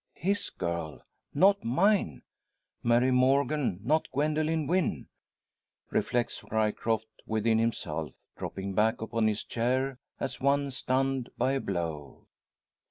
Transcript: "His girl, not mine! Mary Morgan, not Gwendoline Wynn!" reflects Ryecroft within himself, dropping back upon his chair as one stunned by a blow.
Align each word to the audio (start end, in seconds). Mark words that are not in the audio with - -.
"His 0.15 0.49
girl, 0.49 1.03
not 1.31 1.63
mine! 1.63 2.23
Mary 2.81 3.11
Morgan, 3.11 3.79
not 3.83 4.07
Gwendoline 4.11 4.65
Wynn!" 4.65 5.09
reflects 5.91 6.43
Ryecroft 6.49 7.05
within 7.27 7.59
himself, 7.59 8.15
dropping 8.35 8.73
back 8.73 8.99
upon 8.99 9.27
his 9.27 9.43
chair 9.43 9.99
as 10.19 10.41
one 10.41 10.71
stunned 10.71 11.29
by 11.37 11.51
a 11.51 11.59
blow. 11.61 12.25